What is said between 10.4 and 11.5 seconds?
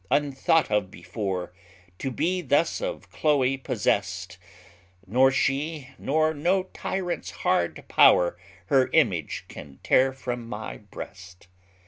my breast.